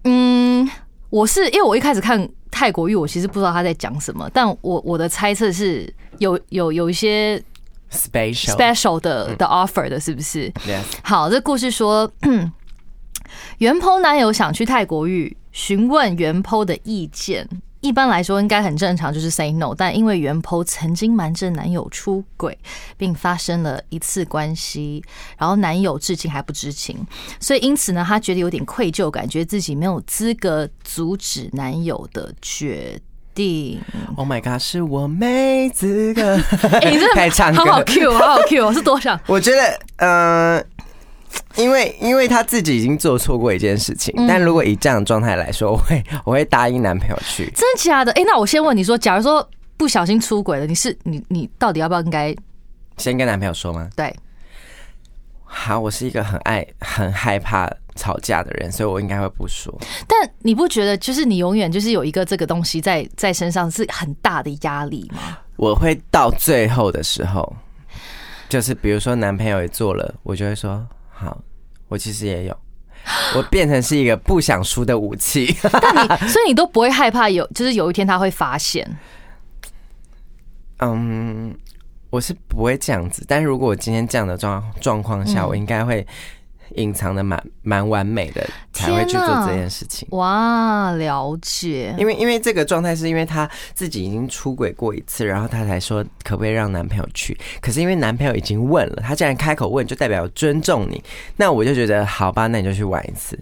[0.05, 0.69] 嗯，
[1.11, 7.43] 我是因为我一开始看泰国浴，我其实不知道他在讲什么，但我我的猜测是有有有一些
[7.91, 10.53] special special 的的 offer 的，是不是？
[11.03, 12.11] 好，这故事说，
[13.59, 17.49] 袁剖男友想去泰国浴，询问袁剖的意见。
[17.85, 19.75] 一般来说应该很正常，就是 say no。
[19.77, 22.59] 但因为袁剖曾经瞒着男友出轨，
[22.97, 25.05] 并发生了一次关系，
[25.37, 27.07] 然后男友至今还不知情，
[27.39, 32.99] 所以因此呢，她觉得有点愧疚感，觉得自己没有资格阻止男友的决
[33.35, 33.79] 定。
[34.17, 36.37] Oh my god，是我没资格。
[36.91, 39.21] 你这太唱歌，好好 Q，好好 Q，是多少？
[39.29, 40.67] 我觉得，嗯。
[41.57, 47.45] 因为因为他自己已经做错过一件事情，但如果以这样的状态来说，我会 我会答应男朋友去。
[47.55, 48.13] 真的假的？
[48.13, 52.35] 哎，那我先问你说，假如说不小心出轨了，你是你你到底要不要应该
[52.97, 53.89] 先跟男朋友说吗？
[53.97, 54.15] 对。
[55.45, 59.73] 好，我是一个很爱很害怕吵架的人，所以我应该会不说。
[60.09, 65.39] 但你不觉得就是你永远就是有一个这个东西在在身上是很大的压力吗？
[65.55, 67.55] 我会到最后的时候，
[68.49, 70.85] 就是比如说男朋友也做了，我就会说。
[71.25, 71.43] 好，
[71.89, 72.57] 我其实也有，
[73.35, 75.57] 我变成是一个不想输的武器。
[75.81, 78.87] 但你，所以你都不会害怕有，就是有一天他会发现。
[80.79, 81.57] 嗯，
[82.11, 86.07] 我是不会这样子，但是如果我今天这样的状状况下，我应该会。
[86.75, 90.07] 隐藏的蛮蛮完美的，才会去做这件事情。
[90.11, 91.95] 哇，了解。
[91.99, 97.37] 因为因为这个状态是因为她自己已经出轨过一次，然后她才说可不可以让男朋友去。
[97.61, 101.03] 可是因为男朋友已经问了，他既然开口问，就代表尊重你。
[101.37, 103.39] 那我就觉得好吧，那你就去玩一次。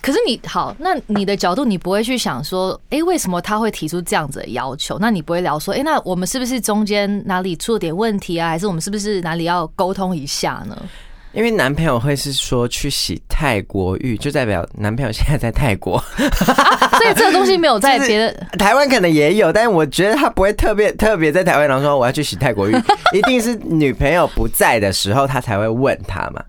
[0.00, 4.96] 可是你好，那你的角度，你不会去想说，哎，为什么他会提出这样子的要求？
[5.00, 8.48] 那你不会聊说，哎，那我们是不是中间哪里出了点问题啊？
[8.48, 10.80] 还是我们是不是哪里要沟通一下呢？
[11.32, 22.76] 因为男朋友会是说去洗泰国浴，就代表男朋友现在在泰国，所以这个东西没有在别的 台湾可能也有，但是我觉得他不会特别特别在台湾，然后说我要去洗泰国浴，
[23.14, 26.42] 一定是女朋友不在的时候他才会问他嘛。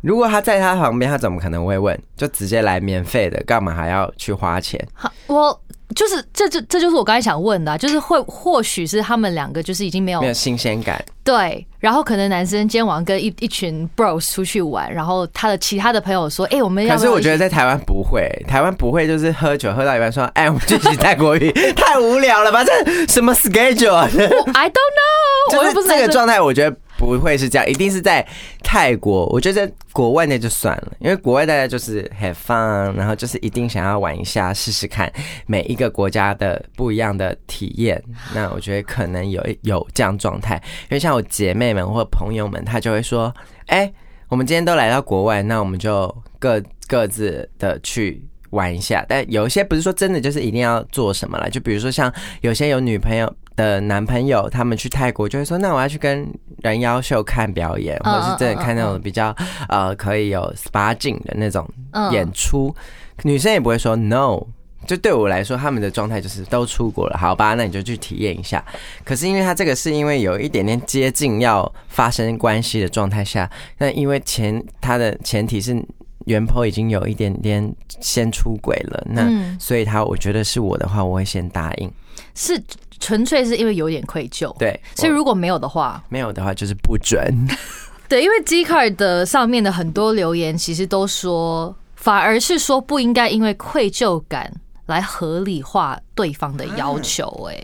[0.00, 1.98] 如果他在他旁边，他怎么可能会问？
[2.14, 4.78] 就直接来免费的，干嘛还要去花钱？
[4.92, 5.60] 好，我。
[5.94, 22.64] 就是这就这就是我刚才想问的，就是会或许是他们两个就是已经没有没有新鲜感，对，然后可能男生今天晚上跟一一群 bros 出去玩，然后他的其他的朋友说，哎，我们要，可是我觉得在台湾不会，台湾不会就是喝酒喝到一半说，哎，我们去洗泰国浴， 太无聊了吧？
[22.64, 26.76] 这什么 schedule？I don't know，我不是这个状态，我觉得。
[26.96, 28.26] 不会是这样，一定是在
[28.62, 29.26] 泰国。
[29.26, 35.12] 我觉得在国外那就算了，因为国外大家就是 have fun，然后就是一定想要玩一下，试试看
[35.46, 38.02] 每一个国家的不一样的体验。
[38.34, 40.54] 那我觉得可能有有这样状态，
[40.84, 43.34] 因为像我姐妹们或朋友们，她就会说
[43.66, 43.92] ：“哎，
[44.28, 53.32] 我们今天都来到国外，那我们就各各自的去玩一下。”但有一些不是说真的就是一定要做什么了，就比如说像有些有女朋友。
[53.56, 56.28] 的男朋友，他们去泰国就会说：“那我要去跟
[56.62, 59.34] 人妖秀看表演，或者是真的看那种比较
[59.68, 61.68] 呃可以有 SPA 镜的那种
[62.12, 62.74] 演出。”
[63.22, 64.44] 女生也不会说 “no”，
[64.86, 68.62] 就对我来说，他们的状态就是都出国了，好吧，那你就去体验一下。
[69.04, 75.80] 可是因为他这个是因为有一点点接近要发生关系的状态下，那因为前他的前提是
[76.26, 81.88] 元婆已经有一点点先出轨了，那所以他我觉得是我的话，我会先答应。
[82.34, 82.60] 是。
[83.04, 87.20] 纯粹是因为有点愧疚，对，所以如果没有的话，没有的话就是不准。
[88.08, 94.50] 对，因为 G Card 的上面的很多留言其实都说，反而是说不应该因为愧疚感
[94.86, 97.28] 来合理化对方的要求。
[97.50, 97.62] 哎，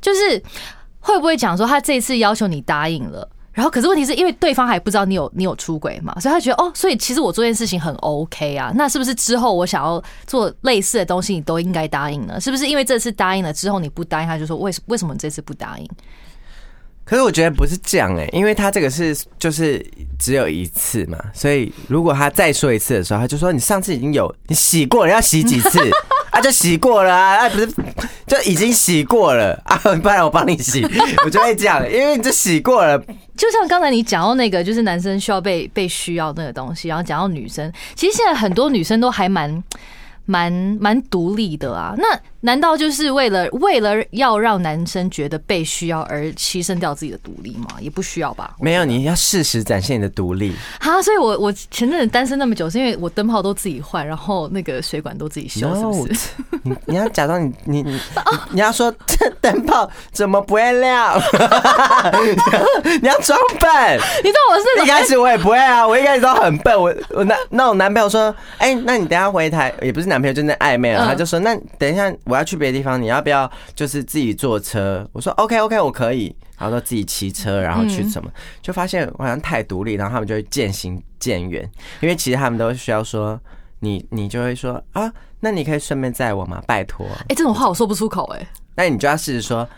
[0.00, 0.42] 就是
[0.98, 3.28] 会不会讲说他这次要求你答应了？
[3.58, 8.70] 然后，可是问题是因为对方还不知道你有你有出轨嘛，所以他觉得哦，所以其实我做件事情很 OK 啊。
[8.76, 12.40] 那是不是之后我想要做类似的东西，你都应该答应呢？
[12.40, 15.88] 是不是因为这次答应了之后你不答应，他就说为什为什么这次不答应？
[17.04, 19.84] 可是我觉得不是这样哎，因为他这个是就是
[20.20, 25.80] 只有一次嘛，所以如果他再说一次的时候，他就说你上次已经有你洗过了，要洗几次
[26.38, 26.40] 啊？
[26.40, 27.36] 就洗过了啊？
[27.36, 27.66] 哎，不是，
[28.26, 29.76] 就已经洗过了 啊？
[30.02, 30.86] 不然我帮你洗，
[31.24, 32.98] 我就会这样，因为你这洗过了。
[33.36, 39.62] 就像刚才你讲到那个，就是男生需要被被需要那个东西，然后讲到女生，其实现在很多女生都还蛮。
[40.30, 42.04] 蛮蛮独立的啊，那
[42.40, 47.66] 难道就是为了为了要让男生觉得被需要而牺牲掉自己的独立吗？
[47.80, 48.54] 也不需要吧。
[48.60, 50.54] 没有，你要适时展现你的独立。
[50.80, 56.28] 啊，所以我我前阵子单身那么久，是因为我灯泡都自己换，然后那个水管都自己修，是不是？
[56.62, 58.00] 你你要假装你你你
[58.50, 61.18] 你要说这灯泡怎么不会亮？
[63.00, 63.98] 你要装笨。
[64.22, 66.78] 你知道我是一开始我也不会啊，我一开始都很笨。
[66.78, 70.17] 我我男那我男朋友说，哎，那你等下回台也不是男。
[70.18, 78.28] 男朋友就在暧昧了，他就说：“那等一下我要去别的地方，你要不要就是自己坐车？”我说：“OK OK，我可以。”然后说自己骑车，然后去什么，
[78.60, 83.40] 就发现好像太独立，然后他们就会渐行渐远，因为其实他们都需要说
[83.78, 86.60] 你，你就会说啊，那你可以顺便载我吗？
[86.66, 87.06] 拜托。
[87.28, 88.44] 哎，这种话我说不出口哎。
[88.74, 89.68] 那你就要试着说，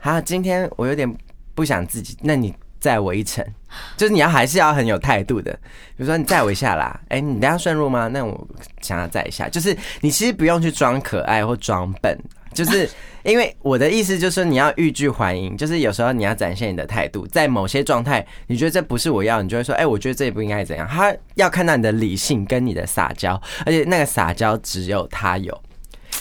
[0.00, 1.14] 啊，今天我有点
[1.54, 3.44] 不想自己，那你载我一程，
[3.96, 5.52] 就是你要还是要很有态度的，
[5.96, 8.08] 比如说你载我一下啦，哎，你等下顺路吗？
[8.08, 8.48] 那我
[8.80, 12.18] 想要载一下，就是你其实不用去装可爱或装笨。
[12.52, 12.90] 就是
[13.22, 20.84] 因为我的意思，就是你要欲拒还迎，就是有时候你要展现你的态度，在某些状态，你觉得这不是我要，你就会说，哎，我觉得这也不应该怎样。
[20.88, 25.56] 他要看到你的理性跟你的撒娇，而且那个撒娇只有他有，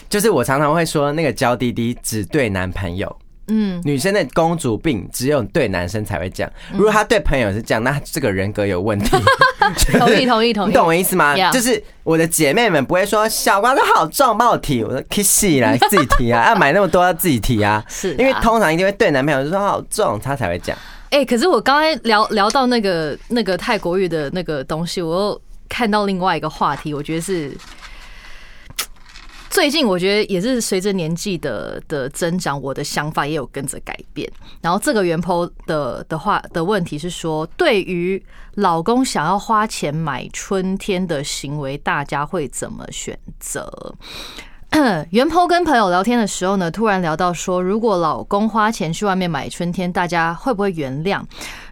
[0.07, 3.17] 就是我常常会说，那个娇滴滴只对男朋友。
[3.49, 6.51] 嗯，女生的公主病只有对男生才会这样。
[6.71, 9.09] 如果他对朋友是这样，那这个人格有问题。
[9.99, 10.67] 同意，同意，同意。
[10.69, 11.35] 你懂我意思吗？
[11.51, 14.83] 就是我的姐妹们不会说小瓜子好重，帮我提。
[14.83, 17.83] 我说 Kissy 来自己提啊，要 买那么多要自己提啊。
[17.88, 20.79] 是因为通常一定会对男朋友就说好重，他才会这样。
[21.09, 27.51] 哎，可是我刚才聊聊到那个那个泰国语的那个东西，我又看到另外一个话题，我觉得是。
[29.49, 34.31] 最近我觉得也是随着年纪的的增长，我的想法也有跟着改变。
[34.62, 38.23] 然后这个原 po 的的话的问题是说，对于
[38.55, 43.95] 老公想要花钱买春天的行为，大家会怎么选择？
[45.10, 51.23] 袁坡跟朋友聊天的时候呢，突然聊到说，如果老公花钱去外面买春天，大家会不会原谅？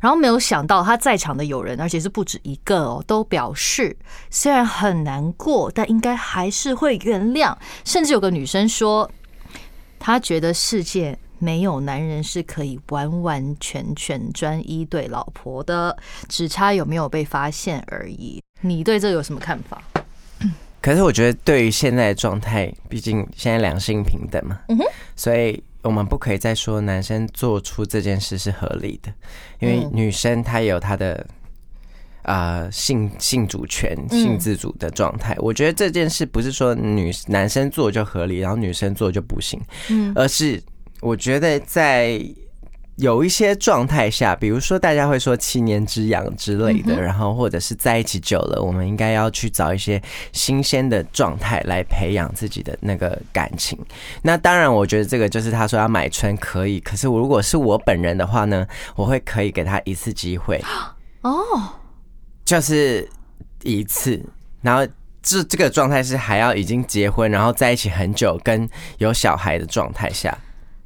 [0.01, 3.95] 然后没有想到他在场的友人，而且是不止一个哦，都表示
[4.31, 7.55] 虽然很难过，但应该还是会原谅。
[7.85, 9.09] 甚至有个女生说，
[9.99, 15.95] 她觉得世界没有男人是可以完完全全专一对老婆的，
[16.27, 18.41] 只差有没有被发现而已。
[18.61, 19.81] 你对这有什么看法？
[20.81, 24.59] 可是我觉得，对于现在的状态，毕竟现在两性平等嘛，
[25.15, 29.11] 所以我们不可以再说男生做出这件事是合理的，
[29.59, 31.25] 因为女生她有她的
[32.21, 35.35] 啊性性主权、性自主的状态。
[35.39, 39.59] 我觉得这件事不是说女男生做就合理，然后女生做就不行，
[39.89, 40.61] 嗯，而是
[41.01, 42.21] 我觉得在。
[42.97, 53.77] 有一些状态下，比如说大家会说七年之痒之类的，然后或者是在一起久了，我们应该要去找一些新鲜的状态来培养自己的那个感情。
[54.23, 60.59] 那当然，我觉得这个就是他说要买春可以，可是我如果是我本人的话呢，我会可以给他一次机会
[61.21, 61.35] 哦，
[62.45, 63.07] 就是
[63.61, 64.19] 一次，
[64.63, 70.35] 然后这这个状态是还要已经结婚，然后在一起很久，跟有小孩的状态下，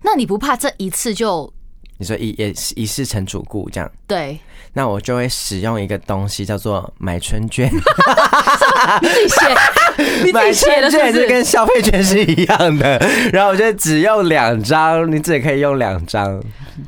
[0.02, 1.54] 那你不怕这一次就？
[2.02, 4.36] 你说一也一世成主顾这样，对，
[4.74, 7.70] 那我就会使用一个东西叫做买春券，
[9.04, 12.98] 你自己写， 买春券是跟消费券是一样的，
[13.32, 16.42] 然后我就只用两张，你只可以用两张，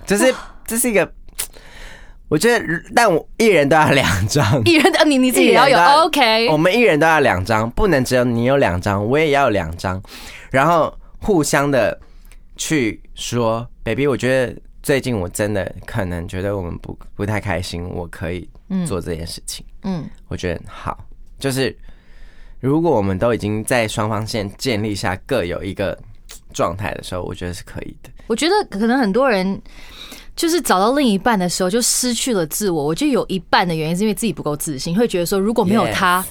[0.03, 0.33] 就是
[0.65, 1.07] 这是一个，
[2.27, 10.01] 我觉得，但我一人都要两张，一人的你你自己也要有，OK，我们一人都要两张，不能只有你有两张，我也要有两张，
[10.49, 11.99] 然后互相的
[12.57, 14.55] 去说，baby，我觉得。
[14.83, 18.47] 最近我真的可能觉得我们不不太开心，我可以
[18.85, 19.65] 做这件事情。
[19.83, 21.05] 嗯，我觉得好，
[21.39, 21.75] 就是
[22.59, 25.97] 如果我们都已经在双方线建立下各有一个
[26.53, 28.09] 状态的时候，我觉得是可以的。
[28.27, 29.61] 我觉得可能很多人
[30.35, 32.83] 就是找到另一半的时候就失去了自我。
[32.83, 36.25] 我觉得有一半的原因是因为自己不够自信，会觉得说如果没有他，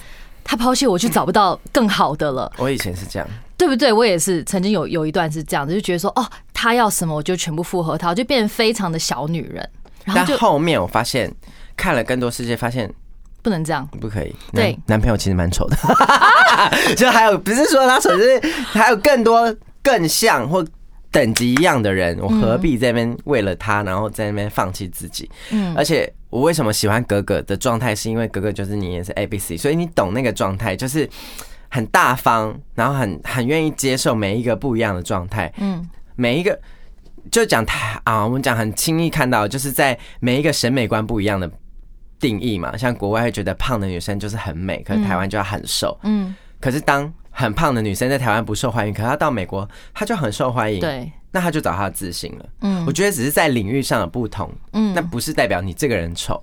[0.44, 2.52] 他抛弃我就找不到更好的了。
[2.58, 3.26] 我以前是这样。
[3.62, 3.92] 对不对？
[3.92, 9.70] 我也是曾经有有一段是这样子，就觉得说，哦，他要什么我就全部附和他，就变成非常的小女人。
[10.07, 11.33] 但后面我发现
[11.77, 12.92] 看了更多世界，发现
[13.40, 14.35] 不能这样，不可以。
[14.53, 15.77] 对，男朋友其实蛮丑的，
[16.96, 20.66] 就还有不是说他丑，就是还有更多更像或
[21.12, 25.31] 等级一样的人，我何必在那边为了他，然后在那边放弃自己？
[25.51, 31.09] 嗯，而且我为什么喜欢格格的状态，是因为格格就是你也是 A B C，所以你懂那个状态，就是。
[31.74, 35.50] 很大方，然后很很愿意接受每一个不一样的状态。
[35.56, 36.61] 嗯，每一个
[37.30, 41.50] 就讲台啊，我们讲很轻易看到，就是在每一个审美观不一样的
[42.20, 42.76] 定义嘛。
[42.76, 45.98] 像国外会觉得胖的女生就是很美，可是台湾就要很瘦。
[46.02, 50.78] 嗯，可是当很胖的女生在台湾不受欢迎，可是她到美国她就很受欢迎。
[50.78, 52.46] 对，那他就找他的自信了。
[52.60, 56.40] 嗯，我觉得只是在领域上的不同，嗯，那不是代表你这个人丑。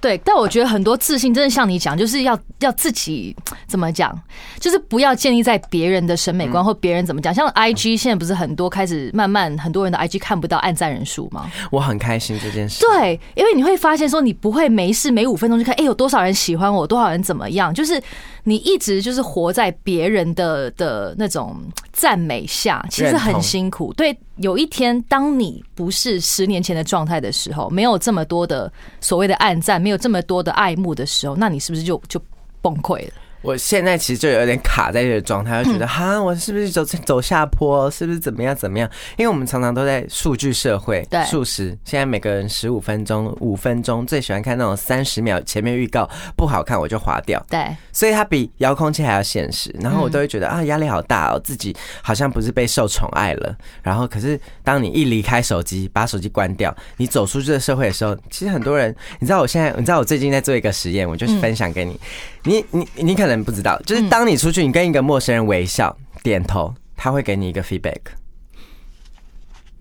[0.00, 3.34] 对，但我觉得很多自信真的像你讲，就是要要自己
[3.66, 4.16] 怎么讲，
[4.58, 7.32] 就是不要建立在别人的审美观或别人怎么讲。
[7.32, 11.50] 像 I G 现在不是很多开始慢慢很多人的 I G 看不到按赞人数吗？
[11.70, 12.80] 我很开心这件事。
[12.80, 18.02] 对，因为你会发现说你不会没事每五分钟就看，哎，有多少人喜欢我，多少人怎么样，就是
[18.44, 21.56] 你一直就是活在别人的的那种
[21.92, 23.92] 赞美下，其实很辛苦。
[23.92, 24.16] 对。
[24.36, 32.20] 有一天，当你不是十年前的状态的时候，没有这么多的所谓的暗赞，没有这么多的爱慕的时候，那你是不是就就
[32.60, 33.12] 崩溃了？
[33.42, 37.90] 我现在其实就有点卡在这个状态，就觉得 哈，我是不是走走下坡？
[37.90, 38.88] 是不是怎么样怎么样？
[39.16, 49.74] 因为我们常常都在数据社会，对，数十，现在每个人十五分钟、五分钟，最喜欢看那种三十秒前面预告不好看我就划掉，对，所以它比遥控器还要现实。
[49.80, 53.56] 然后我都会觉得啊，压力好大哦，自己好像不是被受宠爱了。
[53.82, 61.98] 然后可是当你一离开手机，把手机关掉，你走出这个社会的时候，其实很多人，你知道我现在，你知道我最近在做一个实验，我就是分享给你。
[62.44, 68.00] 你你你可能不知道，就是当你出去，你跟一个陌生人微笑、点头，他会给你一个 feedback，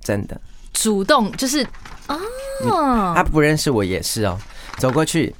[0.04, 0.40] 真的，
[0.72, 1.66] 主动就是
[2.08, 4.38] 哦，他不认识我也是哦，
[4.78, 5.34] 走过去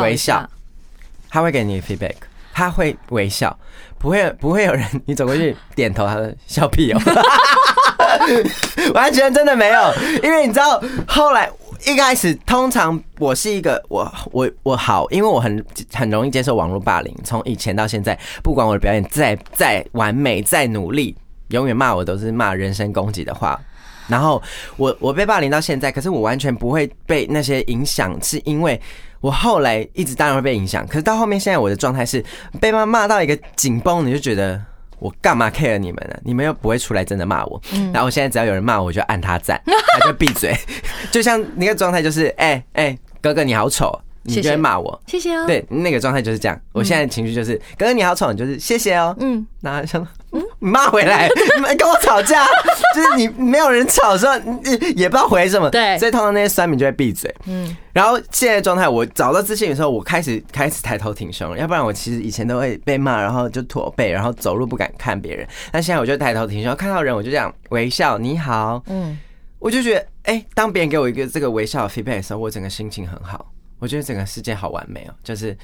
[0.00, 0.48] 微笑，
[1.28, 2.14] 他会给你 feedback，
[2.52, 3.58] 他会微笑，
[3.98, 7.00] 不会不会有人你走过去点头，他说笑屁哦，
[8.94, 9.92] 完全真的没有，
[10.22, 11.50] 因为你知道后来。
[11.84, 17.14] 一开始，通常我是一个我我我好，因为我很很容易接受网络霸凌。
[17.24, 21.14] 从以前到现在，不管我的表演再再完美、再努力，
[21.48, 23.60] 永远骂我都是骂人身攻击的话。
[24.08, 24.42] 然后
[24.76, 28.80] 我我被霸凌到现在，可是我完全不会被那些影响，是因为
[29.20, 30.86] 我后来一直当然会被影响。
[30.86, 32.24] 可是到后面，现在我的状态是
[32.60, 34.62] 被骂骂到一个紧绷，你就觉得。
[34.98, 36.16] 我干嘛 care 你们呢？
[36.22, 37.60] 你们又不会出来真的骂我。
[37.92, 40.56] 然后我现在只要有人骂我，我就按他赞，他就闭嘴。
[41.12, 43.98] 就像那个状态，就是哎哎，哥哥你好丑。
[44.28, 45.46] 你就会骂我，谢谢哦。
[45.46, 46.60] 对，那个状态就是这样。
[46.72, 49.14] 我现在情绪就是，哥哥你好丑，你就是谢谢哦。
[49.20, 52.46] 嗯，那想嗯骂回来，你 跟我吵架，
[52.94, 54.34] 就是你没有人吵的时候，
[54.94, 55.70] 也不知道回什么。
[55.70, 57.32] 对，所以通常那些酸民就会闭嘴。
[57.46, 65.46] 嗯，然后现在状态，我找到自信的时候，我开始开始抬头挺胸了，要不然我其实以前都会被骂，然后就驼背，然后走路不敢看别人。
[65.70, 68.82] 但现在我就抬头挺胸，看到人我就这样微笑，你好。
[68.86, 69.18] 嗯，
[69.58, 73.52] 我就觉得，哎，当别人给我一个这个微笑的 feedback 的时候，我整个心情很好。
[73.78, 75.56] 我觉得整个世界好完美哦，就是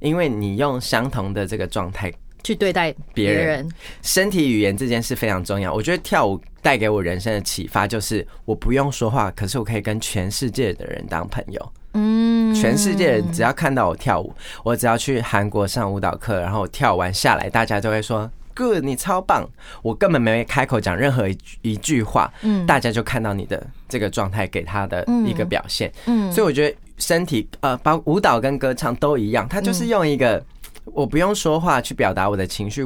[0.00, 2.12] 因为你用相同的这个状态
[2.42, 3.68] 去对待别人，
[4.02, 5.72] 身体语言这件事非常重要。
[5.72, 11.72] 我觉得跳舞带给我人生的启发就是，我不用说话，可是我可以跟全世界的人当朋友。
[11.94, 14.32] 嗯，全世界人只要看到我跳舞，
[14.64, 18.30] 我只要去韩国上舞蹈课，然后跳完下来，大家都会说。
[18.54, 19.48] Good，你超棒！
[19.80, 30.44] 我根本没开口讲任何一一句话，嗯，大家就看到你的这个状态给他的一个表现，嗯，所以我觉得身体呃，包舞蹈跟歌唱都一样，它就是用一个
[30.84, 32.84] 我不用说话去表达我的情绪。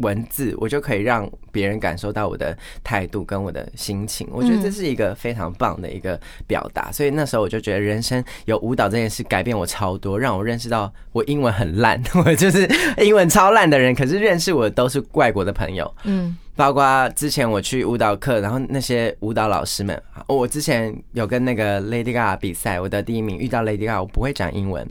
[0.00, 4.28] 文字，我就可以让别人感受到我的态度跟我的心情。
[4.30, 6.90] 我觉得这是一个非常棒的一个表达。
[6.92, 13.94] 所以那时候我就觉得，人生有舞蹈这件事改变我超多，让我认识到我英文很烂， 我就是英文超烂的人。
[13.94, 16.36] 可是认识我的都是外国的朋友，嗯。
[16.56, 24.86] 包括之前我去舞蹈课，然后那些舞蹈老师们，我之前有跟那个 Lady Gaga 比赛，我的第一名遇到 Lady Gaga，我不会讲英文，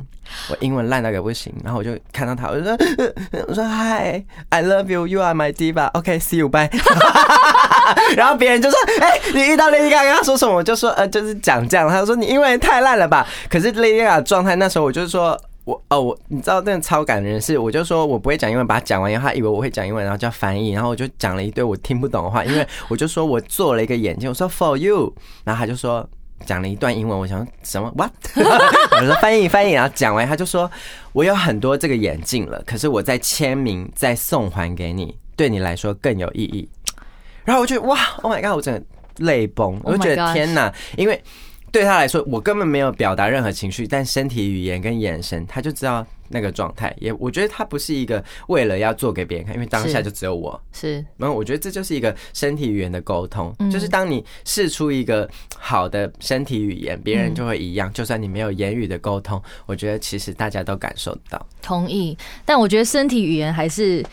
[0.49, 2.77] 我英文烂到个不行，然后我就看到他，我就说，
[3.47, 6.69] 我说 Hi，I love you，You are my diva，OK，See 拜。
[8.17, 10.55] 然后别人就说，哎，你遇到 Lady Gaga 说什么？
[10.55, 11.87] 我就说，呃，就是讲这样。
[11.87, 13.27] 他说你英文太烂了吧？
[13.49, 15.39] 可是 Lady Gaga 状态那时候，我就是说。
[15.65, 26.03] 我哦，我你知道那个超感人是，我就说我不会讲英文，把它讲完以后，他以为我会讲英文，然后叫翻译，然后我就讲了一堆我听不懂的话，因为我就说我做了一个眼镜，我说 for you，然后他就说
[26.43, 30.71] 讲了一段英文，我想什么 what，我说翻译翻译，然后讲完他就说
[31.13, 36.67] 我有很多这个眼镜了，可是我在签名再送还给你，对你来说更有意义。
[37.45, 38.83] 然后我就哇，Oh my god，我真的
[39.25, 41.23] 泪崩，我就觉得天哪，因为。
[41.71, 46.91] 对他来说，我根本没有表达任何情绪，但身体语言跟眼神，他就知道那个状态。
[46.99, 50.59] 也我觉得他不是一个为了要做给别人看，因为当下就只有我。
[50.71, 55.29] 是，然后我觉得这就是一个身体语言的沟通，就是当你试出一个
[55.59, 57.93] 好的身体语言，别人就会一样。
[57.93, 61.47] 就算你没有言语的沟通，我觉得其实大家都感受得到。
[61.61, 64.03] 同意，但我觉得身体语言还是。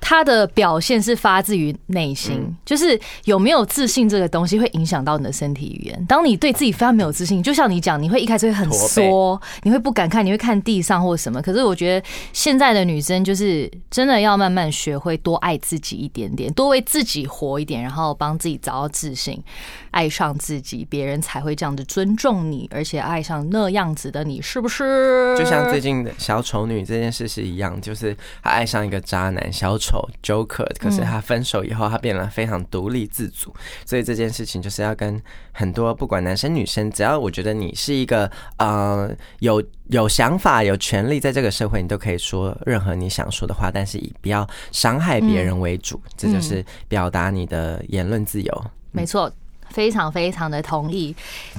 [0.00, 6.06] 它的表现是发自于内心，就是有没有自信这个东西会影响到你的身体语言。
[6.06, 11.42] 当你对自己非常没有自信，就像你讲，你会一开始会很缩，你会不敢看，你会看地上或什么。
[11.42, 19.42] 可是我觉得现在的女生就是真的要慢慢学会多爱自己一点点，多为自己活一点，然后帮自己找到自信，
[19.90, 25.36] 爱上自己，别人才会这样子尊重你，而且爱上那样子的你，是不是？
[25.36, 29.85] 就像最近的小丑女这件事是一样，就是她爱上一个渣男小丑
[30.22, 33.54] Joker，可是他分手以后，他变得非常独立自主。
[33.84, 35.20] 所以这件事情就是要跟
[35.52, 39.10] 很多不管男生女生，只要我觉得你是一个呃
[39.40, 48.64] 有有想法、有权利，在这个社会你都可以说任何你想说的话，但是以不要伤害别人为主，这就是表达你的言论自由。
[48.92, 49.30] 没错。
[49.70, 51.14] 非常非常的同意。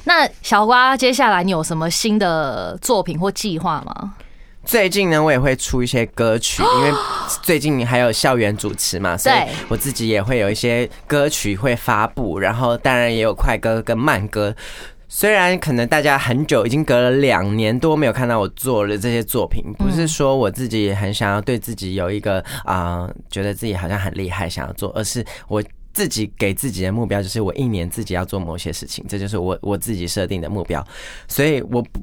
[0.05, 4.15] 那小瓜，接下来你有什么新的作品或计划吗？
[4.68, 6.91] 最近呢，我也会出一些歌曲， 因为
[7.41, 9.36] 最近还有校园主持嘛，所以
[9.70, 12.38] 我自己也会有一些歌曲会发布。
[12.38, 14.53] 然后当然也有快歌跟慢歌。
[15.07, 25.63] 虽然可能大家很久已经隔了两年多没有看到我做了这些作品，不是说我自己很想要对自己有一个啊，觉得自己好像很厉害想要做，而是我。
[25.93, 30.86] 自己给自己的目标就是我一年自己要做某些事情，这就是我我自己设定的目标，
[31.28, 31.99] 所以我不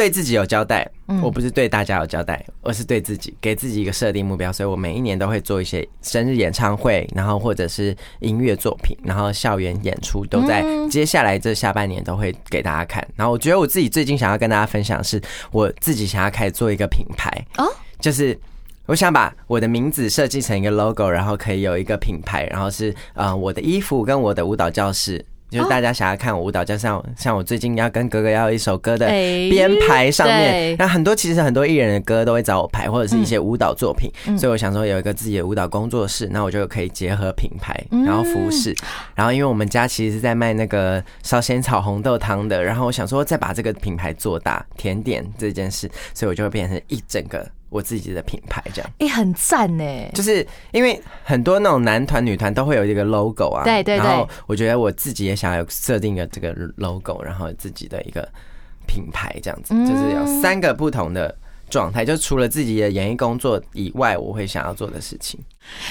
[0.00, 0.90] 对自己有交代，
[1.22, 13.06] 我不是对大家有交代，而是对自己给自己一个设定目标，所以我每一年都会做一些生日演唱会，然后或者是音乐作品，然后校园演出都在接下来这下半年都会给大家看。
[13.14, 15.20] 然后我觉得我自己最近想要跟大家分享，是
[15.50, 17.70] 我自己想要开始做一个品牌哦，
[18.00, 18.38] 就是。
[18.86, 38.74] 我想把我的名字设计成一个 logo，然后可以有一个品牌，然后是呃我的衣服跟我的舞蹈教室，就是大家想要看我舞蹈教室，像像我最近要跟哥哥要一首歌的编排上面，那很多其实很多艺人的歌都会找我排，或者是一些舞蹈作品，所以我想说有一个自己的舞蹈工作室，那我就可以结合品牌，然后服饰，
[39.14, 47.44] 然后因为我们家其实是在卖那个烧仙草红豆汤的，然后我想说再把这个品牌做大，甜点这件事，所以我就会变成一整个。
[47.70, 49.84] 我自己的品牌这样，哎，很赞呢。
[50.12, 54.04] 就是因为很多那种男团、女团都会有一个 logo 啊，对对对。
[54.04, 58.28] 然后我觉得我自己也想要设定一个这个 logo，然后自己的一个
[58.86, 61.34] 品牌这样子，就是有三个不同的。
[61.70, 65.40] 状态就除了自己的演艺工作以外，我会想要做的事情。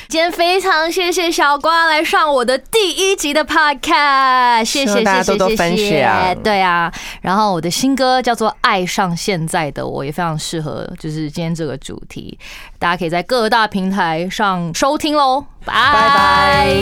[0.09, 6.35] 今天非常谢谢小瓜来上我的第一集的 podcast，谢谢大家多多分享。
[6.43, 12.37] 对啊，然后我的新歌叫做《爱上现在的我》，也非常适合就是今天这个主题，
[12.77, 15.45] 大家可以在各大平台上收听喽。
[15.65, 16.75] 拜拜。